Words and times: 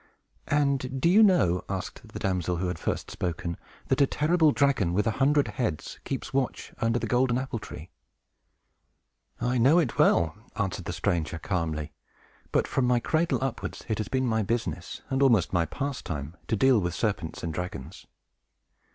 "And 0.47 0.99
do 0.99 1.07
you 1.07 1.21
know," 1.21 1.63
asked 1.69 2.07
the 2.07 2.17
damsel 2.17 2.55
who 2.57 2.69
had 2.69 2.79
first 2.79 3.11
spoken, 3.11 3.55
"that 3.89 4.01
a 4.01 4.07
terrible 4.07 4.51
dragon, 4.51 4.93
with 4.93 5.05
a 5.05 5.11
hundred 5.21 5.47
heads, 5.49 5.99
keeps 6.05 6.33
watch 6.33 6.73
under 6.79 6.97
the 6.97 7.05
golden 7.05 7.37
apple 7.37 7.59
tree?" 7.59 7.91
"I 9.39 9.59
know 9.59 9.77
it 9.77 9.99
well," 9.99 10.33
answered 10.55 10.85
the 10.85 10.91
stranger, 10.93 11.37
calmly. 11.37 11.91
"But, 12.51 12.67
from 12.67 12.85
my 12.85 12.99
cradle 12.99 13.37
upwards, 13.43 13.85
it 13.87 13.99
has 13.99 14.07
been 14.07 14.25
my 14.25 14.41
business, 14.41 15.03
and 15.11 15.21
almost 15.21 15.53
my 15.53 15.67
pastime, 15.67 16.35
to 16.47 16.55
deal 16.55 16.79
with 16.79 16.95
serpents 16.95 17.43
and 17.43 17.53
dragons." 17.53 18.07